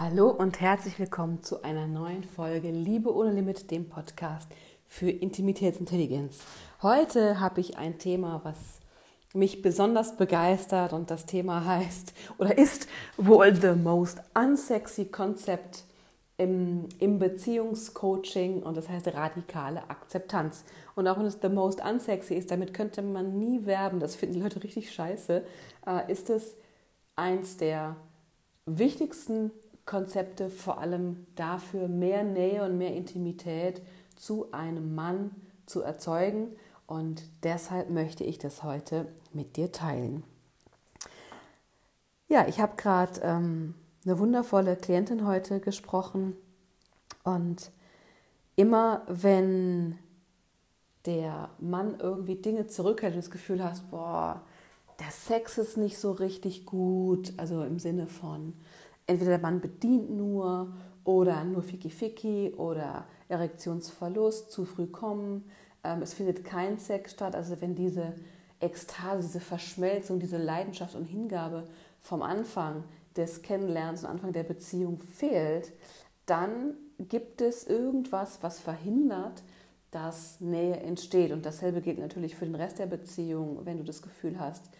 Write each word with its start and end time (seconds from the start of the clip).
Hallo 0.00 0.30
und 0.30 0.60
herzlich 0.60 0.96
willkommen 1.00 1.42
zu 1.42 1.64
einer 1.64 1.88
neuen 1.88 2.22
Folge 2.22 2.70
Liebe 2.70 3.12
ohne 3.12 3.32
Limit, 3.32 3.68
dem 3.72 3.88
Podcast 3.88 4.48
für 4.86 5.10
Intimitätsintelligenz. 5.10 6.38
Heute 6.82 7.40
habe 7.40 7.60
ich 7.60 7.78
ein 7.78 7.98
Thema, 7.98 8.42
was 8.44 8.78
mich 9.34 9.60
besonders 9.60 10.16
begeistert 10.16 10.92
und 10.92 11.10
das 11.10 11.26
Thema 11.26 11.64
heißt 11.64 12.14
oder 12.38 12.56
ist 12.56 12.86
wohl 13.16 13.52
the 13.56 13.72
most 13.72 14.20
unsexy 14.40 15.06
concept 15.06 15.82
im, 16.36 16.88
im 17.00 17.18
Beziehungscoaching 17.18 18.62
und 18.62 18.76
das 18.76 18.88
heißt 18.88 19.08
radikale 19.08 19.90
Akzeptanz. 19.90 20.64
Und 20.94 21.08
auch 21.08 21.18
wenn 21.18 21.26
es 21.26 21.40
the 21.42 21.48
most 21.48 21.84
unsexy 21.84 22.34
ist, 22.34 22.52
damit 22.52 22.72
könnte 22.72 23.02
man 23.02 23.36
nie 23.36 23.66
werben, 23.66 23.98
das 23.98 24.14
finden 24.14 24.36
die 24.36 24.42
Leute 24.42 24.62
richtig 24.62 24.92
scheiße, 24.92 25.42
äh, 25.88 26.12
ist 26.12 26.30
es 26.30 26.54
eins 27.16 27.56
der 27.56 27.96
wichtigsten 28.64 29.50
Konzepte 29.88 30.50
vor 30.50 30.78
allem 30.78 31.26
dafür, 31.34 31.88
mehr 31.88 32.22
Nähe 32.22 32.62
und 32.62 32.76
mehr 32.76 32.94
Intimität 32.94 33.80
zu 34.16 34.52
einem 34.52 34.94
Mann 34.94 35.30
zu 35.64 35.80
erzeugen. 35.80 36.48
Und 36.86 37.22
deshalb 37.42 37.88
möchte 37.88 38.22
ich 38.22 38.38
das 38.38 38.62
heute 38.62 39.08
mit 39.32 39.56
dir 39.56 39.72
teilen. 39.72 40.24
Ja, 42.28 42.46
ich 42.46 42.60
habe 42.60 42.76
gerade 42.76 43.20
ähm, 43.22 43.74
eine 44.04 44.18
wundervolle 44.18 44.76
Klientin 44.76 45.26
heute 45.26 45.58
gesprochen 45.58 46.36
und 47.24 47.70
immer 48.56 49.02
wenn 49.08 49.98
der 51.06 51.48
Mann 51.60 51.96
irgendwie 51.98 52.36
Dinge 52.36 52.66
zurückhält 52.66 53.14
und 53.14 53.24
das 53.24 53.30
Gefühl 53.30 53.64
hast, 53.64 53.90
boah, 53.90 54.42
der 55.00 55.10
Sex 55.10 55.56
ist 55.56 55.78
nicht 55.78 55.98
so 55.98 56.12
richtig 56.12 56.66
gut, 56.66 57.32
also 57.38 57.62
im 57.62 57.78
Sinne 57.78 58.06
von, 58.06 58.52
entweder 59.08 59.32
der 59.32 59.40
Mann 59.40 59.60
bedient 59.60 60.10
nur 60.10 60.72
oder 61.02 61.42
nur 61.42 61.62
Ficky-Ficky 61.62 62.54
oder 62.56 63.06
Erektionsverlust, 63.28 64.52
zu 64.52 64.64
früh 64.64 64.86
kommen. 64.86 65.50
Ähm, 65.82 66.02
es 66.02 66.14
findet 66.14 66.44
kein 66.44 66.78
Sex 66.78 67.12
statt. 67.12 67.34
Also 67.34 67.60
wenn 67.60 67.74
diese 67.74 68.14
Ekstase, 68.60 69.22
diese 69.22 69.40
Verschmelzung, 69.40 70.20
diese 70.20 70.38
Leidenschaft 70.38 70.94
und 70.94 71.04
Hingabe 71.04 71.66
vom 72.00 72.22
Anfang 72.22 72.84
des 73.16 73.42
Kennenlernens 73.42 74.04
und 74.04 74.10
Anfang 74.10 74.32
der 74.32 74.42
Beziehung 74.44 75.00
fehlt, 75.00 75.72
dann 76.26 76.74
gibt 76.98 77.40
es 77.40 77.66
irgendwas, 77.66 78.42
was 78.42 78.60
verhindert, 78.60 79.42
dass 79.90 80.40
Nähe 80.40 80.76
entsteht. 80.76 81.32
Und 81.32 81.46
dasselbe 81.46 81.80
gilt 81.80 81.98
natürlich 81.98 82.36
für 82.36 82.44
den 82.44 82.54
Rest 82.54 82.78
der 82.78 82.86
Beziehung, 82.86 83.64
wenn 83.64 83.78
du 83.78 83.84
das 83.84 84.02
Gefühl 84.02 84.38
hast, 84.38 84.70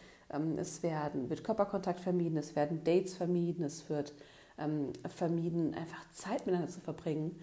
es 0.58 0.82
werden, 0.82 1.30
wird 1.30 1.44
Körperkontakt 1.44 2.00
vermieden, 2.00 2.36
es 2.36 2.54
werden 2.54 2.84
Dates 2.84 3.14
vermieden, 3.14 3.64
es 3.64 3.88
wird 3.88 4.14
ähm, 4.58 4.92
vermieden, 5.08 5.74
einfach 5.74 6.04
Zeit 6.12 6.46
miteinander 6.46 6.70
zu 6.70 6.80
verbringen, 6.80 7.40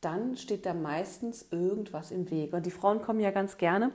dann 0.00 0.36
steht 0.36 0.66
da 0.66 0.74
meistens 0.74 1.46
irgendwas 1.50 2.10
im 2.10 2.30
Weg. 2.30 2.52
Und 2.52 2.66
die 2.66 2.70
Frauen 2.70 3.02
kommen 3.02 3.20
ja 3.20 3.30
ganz 3.30 3.56
gerne 3.56 3.92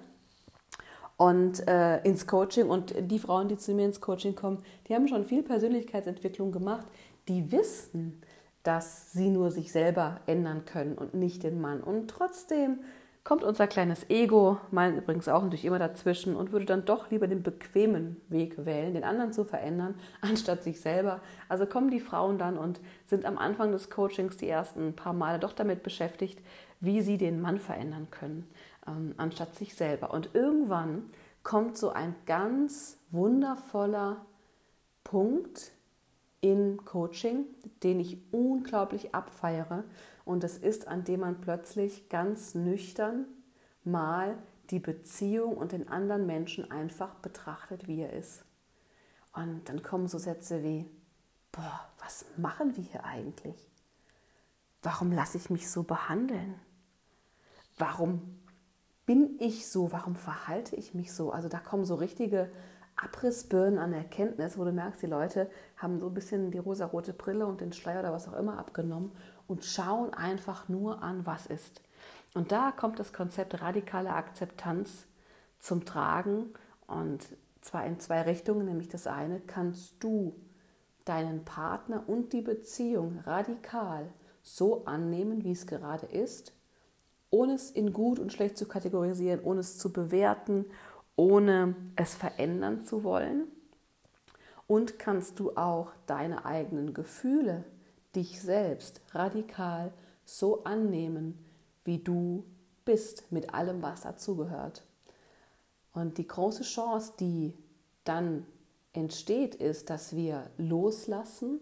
und 1.17 1.65
äh, 1.67 2.01
ins 2.03 2.27
Coaching 2.27 2.69
und 2.69 2.93
die 2.99 3.19
Frauen, 3.19 3.47
die 3.47 3.57
zu 3.57 3.73
mir 3.73 3.85
ins 3.85 4.01
Coaching 4.01 4.35
kommen, 4.35 4.63
die 4.87 4.95
haben 4.95 5.07
schon 5.07 5.25
viel 5.25 5.43
Persönlichkeitsentwicklung 5.43 6.51
gemacht, 6.51 6.87
die 7.27 7.51
wissen, 7.51 8.21
dass 8.63 9.11
sie 9.11 9.29
nur 9.29 9.51
sich 9.51 9.71
selber 9.71 10.21
ändern 10.25 10.65
können 10.65 10.97
und 10.97 11.13
nicht 11.13 11.43
den 11.43 11.61
Mann. 11.61 11.81
Und 11.81 12.07
trotzdem 12.09 12.79
kommt 13.23 13.43
unser 13.43 13.67
kleines 13.67 14.09
Ego, 14.09 14.57
mein 14.71 14.97
übrigens 14.97 15.29
auch 15.29 15.43
natürlich 15.43 15.65
immer 15.65 15.79
dazwischen 15.79 16.35
und 16.35 16.51
würde 16.51 16.65
dann 16.65 16.85
doch 16.85 17.09
lieber 17.09 17.27
den 17.27 17.41
bequemen 17.41 18.19
Weg 18.27 18.65
wählen, 18.65 18.93
den 18.93 19.05
anderen 19.05 19.31
zu 19.31 19.45
verändern, 19.45 19.95
anstatt 20.21 20.63
sich 20.63 20.81
selber. 20.81 21.21
Also 21.47 21.65
kommen 21.65 21.89
die 21.89 22.01
Frauen 22.01 22.37
dann 22.37 22.57
und 22.57 22.81
sind 23.05 23.25
am 23.25 23.37
Anfang 23.37 23.71
des 23.71 23.89
Coachings 23.89 24.37
die 24.37 24.49
ersten 24.49 24.93
paar 24.95 25.13
Male 25.13 25.39
doch 25.39 25.53
damit 25.53 25.83
beschäftigt, 25.83 26.39
wie 26.81 27.01
sie 27.01 27.17
den 27.17 27.39
Mann 27.39 27.59
verändern 27.59 28.07
können, 28.11 28.49
ähm, 28.87 29.13
anstatt 29.17 29.55
sich 29.55 29.75
selber. 29.75 30.13
Und 30.13 30.31
irgendwann 30.33 31.03
kommt 31.43 31.77
so 31.77 31.91
ein 31.91 32.15
ganz 32.25 32.99
wundervoller 33.09 34.25
Punkt 35.05 35.71
in 36.43 36.83
Coaching, 36.83 37.45
den 37.83 38.01
ich 38.01 38.17
unglaublich 38.33 39.15
abfeiere 39.15 39.85
und 40.25 40.43
es 40.43 40.57
ist, 40.57 40.89
an 40.89 41.05
dem 41.05 41.21
man 41.21 41.39
plötzlich 41.39 42.09
ganz 42.09 42.53
nüchtern 42.53 43.25
mal 43.85 44.37
die 44.69 44.79
Beziehung 44.79 45.55
und 45.55 45.71
den 45.71 45.87
anderen 45.87 46.25
Menschen 46.25 46.69
einfach 46.69 47.15
betrachtet, 47.15 47.87
wie 47.87 48.01
er 48.01 48.11
ist. 48.11 48.43
Und 49.33 49.61
dann 49.69 49.83
kommen 49.83 50.09
so 50.09 50.17
Sätze 50.17 50.63
wie, 50.63 50.85
boah, 51.53 51.89
was 51.99 52.25
machen 52.35 52.75
wir 52.75 52.83
hier 52.83 53.05
eigentlich? 53.05 53.71
Warum 54.81 55.13
lasse 55.13 55.37
ich 55.37 55.49
mich 55.49 55.71
so 55.71 55.83
behandeln? 55.83 56.55
Warum 57.77 58.37
bin 59.05 59.37
ich 59.39 59.69
so? 59.69 59.93
Warum 59.93 60.17
verhalte 60.17 60.75
ich 60.75 60.93
mich 60.93 61.13
so? 61.13 61.31
Also 61.31 61.47
da 61.47 61.59
kommen 61.59 61.85
so 61.85 61.95
richtige 61.95 62.51
Abrissbirnen 62.95 63.79
an 63.79 63.93
Erkenntnis, 63.93 64.57
wo 64.57 64.63
du 64.63 64.71
merkst, 64.71 65.01
die 65.01 65.07
Leute 65.07 65.49
haben 65.77 65.99
so 65.99 66.07
ein 66.07 66.13
bisschen 66.13 66.51
die 66.51 66.59
rosarote 66.59 67.13
Brille 67.13 67.45
und 67.45 67.61
den 67.61 67.73
Schleier 67.73 68.01
oder 68.01 68.13
was 68.13 68.27
auch 68.27 68.37
immer 68.37 68.57
abgenommen 68.57 69.11
und 69.47 69.65
schauen 69.65 70.13
einfach 70.13 70.69
nur 70.69 71.01
an, 71.01 71.25
was 71.25 71.47
ist. 71.47 71.81
Und 72.33 72.51
da 72.51 72.71
kommt 72.71 72.99
das 72.99 73.13
Konzept 73.13 73.61
radikale 73.61 74.13
Akzeptanz 74.13 75.05
zum 75.59 75.85
Tragen 75.85 76.53
und 76.87 77.25
zwar 77.61 77.85
in 77.85 77.99
zwei 77.99 78.21
Richtungen, 78.21 78.65
nämlich 78.65 78.89
das 78.89 79.07
eine, 79.07 79.39
kannst 79.39 80.03
du 80.03 80.35
deinen 81.05 81.45
Partner 81.45 82.03
und 82.07 82.33
die 82.33 82.41
Beziehung 82.41 83.19
radikal 83.25 84.11
so 84.41 84.85
annehmen, 84.85 85.43
wie 85.43 85.51
es 85.51 85.67
gerade 85.67 86.05
ist, 86.05 86.53
ohne 87.29 87.53
es 87.53 87.71
in 87.71 87.93
gut 87.93 88.19
und 88.19 88.31
schlecht 88.31 88.57
zu 88.57 88.67
kategorisieren, 88.67 89.41
ohne 89.43 89.61
es 89.61 89.77
zu 89.77 89.91
bewerten, 89.91 90.65
ohne 91.15 91.75
es 91.95 92.15
verändern 92.15 92.85
zu 92.85 93.03
wollen. 93.03 93.47
Und 94.67 94.97
kannst 94.97 95.39
du 95.39 95.55
auch 95.55 95.91
deine 96.07 96.45
eigenen 96.45 96.93
Gefühle 96.93 97.65
dich 98.15 98.41
selbst 98.41 99.01
radikal 99.11 99.91
so 100.25 100.63
annehmen, 100.63 101.37
wie 101.83 101.99
du 101.99 102.45
bist, 102.85 103.31
mit 103.31 103.53
allem, 103.53 103.81
was 103.81 104.01
dazugehört. 104.01 104.83
Und 105.93 106.17
die 106.17 106.27
große 106.27 106.63
Chance, 106.63 107.13
die 107.19 107.53
dann 108.03 108.45
entsteht, 108.93 109.55
ist, 109.55 109.89
dass 109.89 110.15
wir 110.15 110.49
loslassen, 110.57 111.59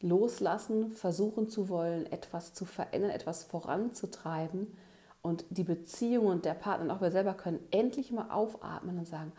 loslassen, 0.00 0.92
versuchen 0.92 1.48
zu 1.48 1.68
wollen, 1.68 2.06
etwas 2.10 2.54
zu 2.54 2.64
verändern, 2.64 3.10
etwas 3.10 3.44
voranzutreiben 3.44 4.76
und 5.22 5.44
die 5.50 5.64
Beziehung 5.64 6.26
und 6.26 6.44
der 6.44 6.54
Partner 6.54 6.84
und 6.84 6.90
auch 6.90 7.00
wir 7.00 7.10
selber 7.10 7.34
können 7.34 7.60
endlich 7.70 8.10
mal 8.10 8.30
aufatmen 8.30 8.98
und 8.98 9.06
sagen, 9.06 9.32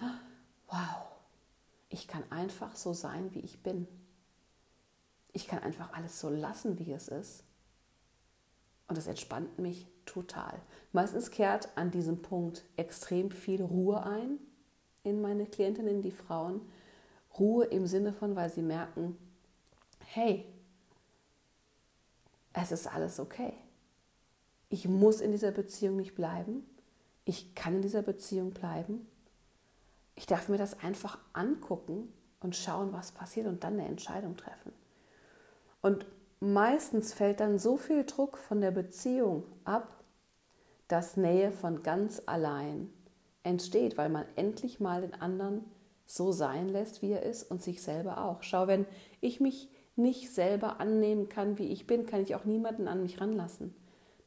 wow, 0.67 1.05
ich 1.89 2.07
kann 2.07 2.23
einfach 2.31 2.75
so 2.75 2.93
sein, 2.93 3.33
wie 3.33 3.41
ich 3.41 3.61
bin 3.61 3.87
ich 5.33 5.47
kann 5.47 5.59
einfach 5.59 5.91
alles 5.93 6.19
so 6.19 6.29
lassen, 6.29 6.79
wie 6.79 6.93
es 6.93 7.07
ist. 7.07 7.43
Und 8.87 8.97
das 8.97 9.07
entspannt 9.07 9.59
mich 9.59 9.87
total. 10.05 10.61
Meistens 10.91 11.31
kehrt 11.31 11.69
an 11.75 11.89
diesem 11.89 12.21
Punkt 12.21 12.63
extrem 12.77 13.31
viel 13.31 13.61
Ruhe 13.61 14.03
ein 14.03 14.37
in 15.03 15.21
meine 15.21 15.47
Klientinnen, 15.47 16.01
die 16.01 16.11
Frauen. 16.11 16.61
Ruhe 17.37 17.65
im 17.65 17.87
Sinne 17.87 18.13
von, 18.13 18.35
weil 18.35 18.51
sie 18.51 18.61
merken, 18.61 19.17
hey, 20.05 20.45
es 22.53 22.71
ist 22.71 22.85
alles 22.85 23.19
okay. 23.19 23.53
Ich 24.73 24.87
muss 24.87 25.21
in 25.21 25.31
dieser 25.31 25.51
Beziehung 25.51 25.97
nicht 25.97 26.15
bleiben. 26.15 26.65
Ich 27.25 27.53
kann 27.53 27.75
in 27.75 27.81
dieser 27.83 28.01
Beziehung 28.01 28.53
bleiben. 28.53 29.07
Ich 30.15 30.25
darf 30.25 30.49
mir 30.49 30.57
das 30.57 30.79
einfach 30.79 31.19
angucken 31.31 32.11
und 32.39 32.55
schauen, 32.55 32.91
was 32.91 33.11
passiert 33.11 33.45
und 33.45 33.63
dann 33.63 33.73
eine 33.73 33.87
Entscheidung 33.87 34.35
treffen. 34.35 34.73
Und 35.83 36.07
meistens 36.39 37.13
fällt 37.13 37.39
dann 37.39 37.59
so 37.59 37.77
viel 37.77 38.03
Druck 38.03 38.39
von 38.39 38.61
der 38.61 38.71
Beziehung 38.71 39.43
ab, 39.63 40.03
dass 40.87 41.17
Nähe 41.17 41.51
von 41.51 41.83
ganz 41.83 42.23
allein 42.25 42.89
entsteht, 43.43 43.95
weil 43.95 44.09
man 44.09 44.25
endlich 44.35 44.79
mal 44.79 45.01
den 45.01 45.13
anderen 45.13 45.65
so 46.07 46.31
sein 46.31 46.67
lässt, 46.67 47.03
wie 47.03 47.11
er 47.11 47.21
ist 47.21 47.43
und 47.43 47.61
sich 47.61 47.83
selber 47.83 48.25
auch. 48.25 48.41
Schau, 48.41 48.65
wenn 48.65 48.87
ich 49.21 49.39
mich 49.39 49.69
nicht 49.95 50.33
selber 50.33 50.79
annehmen 50.79 51.29
kann, 51.29 51.59
wie 51.59 51.71
ich 51.71 51.85
bin, 51.85 52.07
kann 52.07 52.23
ich 52.23 52.33
auch 52.33 52.45
niemanden 52.45 52.87
an 52.87 53.03
mich 53.03 53.21
ranlassen. 53.21 53.75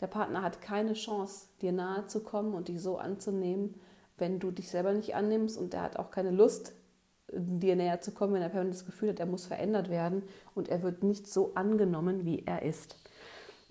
Der 0.01 0.07
Partner 0.07 0.43
hat 0.43 0.61
keine 0.61 0.93
Chance, 0.93 1.49
dir 1.63 1.73
nahe 1.73 2.07
zu 2.07 2.23
kommen 2.23 2.55
und 2.55 2.69
dich 2.69 2.81
so 2.83 2.99
anzunehmen, 2.99 3.75
wenn 4.19 4.39
du 4.39 4.51
dich 4.51 4.71
selber 4.71 4.93
nicht 4.93 5.15
annimmst 5.15 5.59
und 5.59 5.73
der 5.73 5.83
hat 5.83 5.99
auch 5.99 6.11
keine 6.11 6.31
Lust, 6.31 6.73
dir 7.33 7.77
näher 7.77 8.01
zu 8.01 8.13
kommen, 8.13 8.35
wenn 8.35 8.43
er 8.43 8.49
permanent 8.49 8.75
das 8.75 8.87
Gefühl 8.87 9.11
hat, 9.11 9.21
er 9.21 9.27
muss 9.27 9.47
verändert 9.47 9.91
werden 9.91 10.23
und 10.55 10.69
er 10.69 10.83
wird 10.83 11.03
nicht 11.03 11.27
so 11.27 11.53
angenommen, 11.55 12.25
wie 12.25 12.45
er 12.47 12.63
ist. 12.63 12.97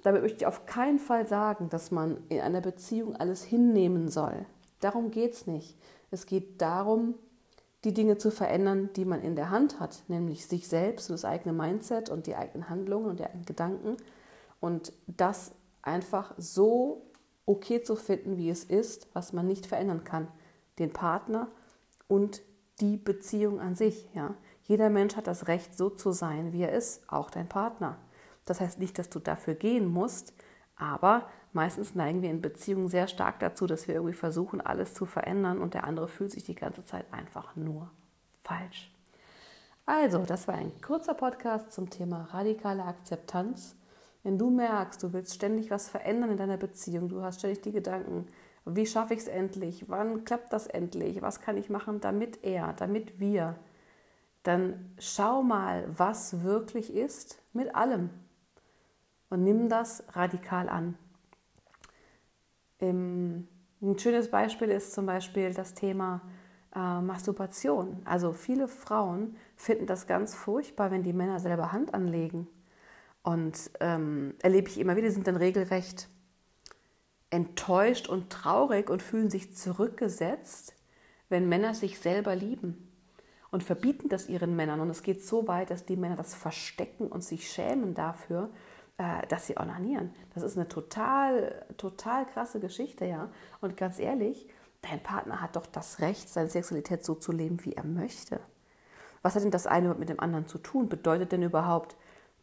Damit 0.03 0.21
möchte 0.21 0.39
ich 0.39 0.45
auf 0.45 0.65
keinen 0.65 0.99
Fall 0.99 1.27
sagen, 1.27 1.69
dass 1.69 1.89
man 1.89 2.17
in 2.29 2.41
einer 2.41 2.61
Beziehung 2.61 3.15
alles 3.15 3.43
hinnehmen 3.43 4.09
soll. 4.09 4.45
Darum 4.79 5.09
geht 5.09 5.33
es 5.33 5.47
nicht. 5.47 5.77
Es 6.11 6.25
geht 6.25 6.61
darum, 6.61 7.15
die 7.83 7.93
Dinge 7.93 8.17
zu 8.17 8.29
verändern, 8.29 8.89
die 8.95 9.05
man 9.05 9.21
in 9.21 9.35
der 9.35 9.49
Hand 9.49 9.79
hat, 9.79 10.03
nämlich 10.07 10.45
sich 10.47 10.67
selbst 10.67 11.09
und 11.09 11.13
das 11.13 11.25
eigene 11.25 11.53
Mindset 11.53 12.09
und 12.09 12.27
die 12.27 12.35
eigenen 12.35 12.69
Handlungen 12.69 13.07
und 13.07 13.19
die 13.19 13.25
eigenen 13.25 13.45
Gedanken 13.45 13.97
und 14.59 14.91
das 15.07 15.53
einfach 15.85 16.33
so 16.37 17.11
okay 17.45 17.81
zu 17.81 17.95
finden, 17.95 18.37
wie 18.37 18.49
es 18.49 18.63
ist, 18.63 19.07
was 19.13 19.33
man 19.33 19.47
nicht 19.47 19.65
verändern 19.65 20.03
kann. 20.03 20.27
Den 20.79 20.91
Partner 20.91 21.47
und 22.07 22.41
die 22.79 22.97
Beziehung 22.97 23.59
an 23.59 23.75
sich. 23.75 24.09
Ja? 24.13 24.35
Jeder 24.63 24.89
Mensch 24.89 25.15
hat 25.15 25.27
das 25.27 25.47
Recht, 25.47 25.77
so 25.77 25.89
zu 25.89 26.11
sein, 26.11 26.53
wie 26.53 26.63
er 26.63 26.73
ist, 26.73 27.07
auch 27.09 27.29
dein 27.29 27.47
Partner. 27.47 27.97
Das 28.45 28.59
heißt 28.61 28.79
nicht, 28.79 28.97
dass 28.99 29.09
du 29.09 29.19
dafür 29.19 29.55
gehen 29.55 29.87
musst, 29.87 30.33
aber 30.75 31.29
meistens 31.53 31.95
neigen 31.95 32.21
wir 32.21 32.29
in 32.29 32.41
Beziehungen 32.41 32.89
sehr 32.89 33.07
stark 33.07 33.39
dazu, 33.39 33.65
dass 33.65 33.87
wir 33.87 33.95
irgendwie 33.95 34.13
versuchen, 34.13 34.61
alles 34.61 34.93
zu 34.93 35.05
verändern 35.05 35.59
und 35.59 35.73
der 35.73 35.85
andere 35.85 36.07
fühlt 36.07 36.31
sich 36.31 36.43
die 36.43 36.55
ganze 36.55 36.85
Zeit 36.85 37.05
einfach 37.11 37.55
nur 37.55 37.89
falsch. 38.43 38.91
Also, 39.87 40.25
das 40.25 40.47
war 40.47 40.55
ein 40.55 40.71
kurzer 40.81 41.13
Podcast 41.13 41.71
zum 41.71 41.89
Thema 41.89 42.27
radikale 42.31 42.83
Akzeptanz. 42.83 43.75
Wenn 44.25 44.39
du 44.39 44.49
merkst, 44.49 45.03
du 45.03 45.13
willst 45.13 45.35
ständig 45.35 45.69
was 45.69 45.87
verändern 45.87 46.31
in 46.31 46.37
deiner 46.37 46.57
Beziehung, 46.57 47.09
du 47.09 47.21
hast 47.21 47.37
ständig 47.37 47.61
die 47.61 47.71
Gedanken, 47.71 48.27
wie 48.65 48.87
schaffe 48.87 49.13
ich 49.13 49.19
es 49.19 49.27
endlich, 49.27 49.87
wann 49.87 50.25
klappt 50.25 50.51
das 50.51 50.65
endlich, 50.65 51.21
was 51.21 51.41
kann 51.41 51.57
ich 51.57 51.69
machen, 51.69 52.01
damit 52.01 52.43
er, 52.43 52.73
damit 52.73 53.19
wir, 53.19 53.55
dann 54.41 54.95
schau 54.97 55.43
mal, 55.43 55.85
was 55.95 56.41
wirklich 56.41 56.91
ist 56.91 57.39
mit 57.53 57.75
allem 57.75 58.09
und 59.29 59.43
nimm 59.43 59.69
das 59.69 60.03
radikal 60.13 60.69
an. 60.69 60.97
Ein 62.81 63.47
schönes 63.97 64.31
Beispiel 64.31 64.71
ist 64.71 64.93
zum 64.93 65.05
Beispiel 65.05 65.53
das 65.53 65.75
Thema 65.75 66.21
äh, 66.75 66.99
Masturbation. 66.99 68.01
Also 68.05 68.33
viele 68.33 68.67
Frauen 68.67 69.35
finden 69.55 69.85
das 69.85 70.07
ganz 70.07 70.33
furchtbar, 70.33 70.89
wenn 70.89 71.03
die 71.03 71.13
Männer 71.13 71.39
selber 71.39 71.71
Hand 71.71 71.93
anlegen. 71.93 72.47
Und 73.25 73.71
ähm, 73.79 74.35
erlebe 74.43 74.69
ich 74.69 74.79
immer 74.79 74.95
wieder, 74.95 75.09
sind 75.09 75.25
dann 75.25 75.35
regelrecht 75.35 76.09
enttäuscht 77.31 78.07
und 78.07 78.29
traurig 78.29 78.87
und 78.87 79.01
fühlen 79.01 79.31
sich 79.31 79.57
zurückgesetzt, 79.57 80.75
wenn 81.27 81.49
Männer 81.49 81.73
sich 81.73 81.99
selber 81.99 82.35
lieben 82.35 82.93
und 83.49 83.63
verbieten 83.63 84.09
das 84.09 84.29
ihren 84.29 84.55
Männern. 84.55 84.79
Und 84.79 84.91
es 84.91 85.01
geht 85.01 85.25
so 85.25 85.47
weit, 85.47 85.71
dass 85.71 85.87
die 85.87 85.97
Männer 85.97 86.15
das 86.15 86.35
verstecken 86.35 87.07
und 87.07 87.23
sich 87.23 87.49
schämen 87.49 87.95
dafür, 87.95 88.51
äh, 88.99 89.25
dass 89.27 89.47
sie 89.47 89.57
onanieren. 89.57 90.13
Das 90.35 90.43
ist 90.43 90.55
eine 90.55 90.67
total, 90.67 91.65
total 91.77 92.27
krasse 92.27 92.59
Geschichte, 92.59 93.05
ja. 93.05 93.31
Und 93.59 93.75
ganz 93.75 93.97
ehrlich, 93.97 94.47
dein 94.83 95.01
Partner 95.01 95.41
hat 95.41 95.55
doch 95.55 95.65
das 95.65 95.99
Recht, 95.99 96.29
seine 96.29 96.49
Sexualität 96.49 97.03
so 97.03 97.15
zu 97.15 97.31
leben, 97.31 97.65
wie 97.65 97.73
er 97.73 97.85
möchte. 97.85 98.39
Was 99.23 99.33
hat 99.33 99.43
denn 99.43 99.49
das 99.49 99.65
eine 99.65 99.95
mit 99.95 100.09
dem 100.09 100.19
anderen 100.19 100.47
zu 100.47 100.59
tun? 100.59 100.89
Bedeutet 100.89 101.31
denn 101.31 101.41
überhaupt, 101.41 101.95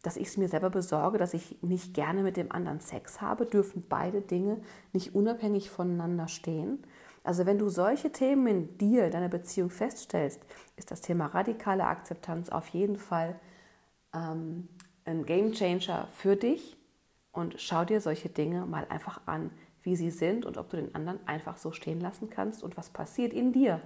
dass 0.03 0.17
ich 0.17 0.27
es 0.27 0.37
mir 0.37 0.49
selber 0.49 0.69
besorge, 0.69 1.17
dass 1.17 1.33
ich 1.33 1.57
nicht 1.63 1.95
gerne 1.95 2.21
mit 2.21 2.37
dem 2.37 2.51
anderen 2.51 2.79
Sex 2.79 3.21
habe? 3.21 3.47
Dürfen 3.47 3.83
beide 3.89 4.21
Dinge 4.21 4.61
nicht 4.91 5.15
unabhängig 5.15 5.71
voneinander 5.71 6.27
stehen? 6.27 6.83
Also 7.23 7.45
wenn 7.45 7.57
du 7.57 7.69
solche 7.69 8.11
Themen 8.11 8.47
in 8.47 8.77
dir, 8.77 9.05
in 9.05 9.11
deiner 9.11 9.29
Beziehung 9.29 9.69
feststellst, 9.69 10.41
ist 10.75 10.91
das 10.91 11.01
Thema 11.01 11.27
radikale 11.27 11.85
Akzeptanz 11.85 12.49
auf 12.49 12.67
jeden 12.67 12.97
Fall 12.97 13.39
ähm, 14.13 14.67
ein 15.05 15.25
Game 15.25 15.53
Changer 15.53 16.07
für 16.11 16.35
dich 16.35 16.77
und 17.31 17.59
schau 17.59 17.85
dir 17.85 18.01
solche 18.01 18.29
Dinge 18.29 18.65
mal 18.65 18.85
einfach 18.89 19.21
an, 19.25 19.51
wie 19.83 19.95
sie 19.95 20.11
sind 20.11 20.45
und 20.45 20.57
ob 20.57 20.69
du 20.69 20.77
den 20.77 20.93
anderen 20.95 21.25
einfach 21.27 21.57
so 21.57 21.71
stehen 21.71 22.01
lassen 22.01 22.29
kannst 22.29 22.61
und 22.61 22.75
was 22.75 22.89
passiert 22.89 23.33
in 23.33 23.53
dir, 23.53 23.81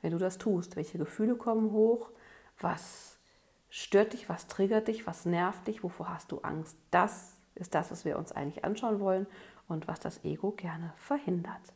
wenn 0.00 0.12
du 0.12 0.18
das 0.18 0.38
tust. 0.38 0.76
Welche 0.76 0.98
Gefühle 0.98 1.36
kommen 1.36 1.72
hoch, 1.72 2.10
was 2.58 3.19
stört 3.70 4.12
dich, 4.12 4.28
was 4.28 4.48
triggert 4.48 4.88
dich, 4.88 5.06
was 5.06 5.24
nervt 5.24 5.66
dich, 5.66 5.82
wovor 5.82 6.10
hast 6.12 6.32
du 6.32 6.40
Angst. 6.40 6.76
Das 6.90 7.36
ist 7.54 7.74
das, 7.74 7.90
was 7.90 8.04
wir 8.04 8.18
uns 8.18 8.32
eigentlich 8.32 8.64
anschauen 8.64 9.00
wollen 9.00 9.26
und 9.68 9.88
was 9.88 10.00
das 10.00 10.24
Ego 10.24 10.50
gerne 10.50 10.92
verhindert. 10.96 11.72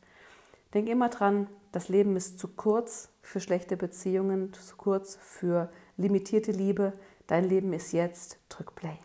Denk 0.75 0.89
immer 0.89 1.09
dran, 1.09 1.47
das 1.71 1.89
Leben 1.89 2.17
ist 2.17 2.39
zu 2.39 2.49
kurz 2.49 3.09
für 3.23 3.41
schlechte 3.41 3.77
Beziehungen, 3.77 4.53
zu 4.53 4.77
kurz 4.77 5.17
für 5.17 5.71
limitierte 5.97 6.51
Liebe. 6.51 6.93
Dein 7.29 7.45
Leben 7.45 7.73
ist 7.73 7.93
jetzt. 7.93 8.39
Drück 8.49 8.75
Play. 8.75 8.99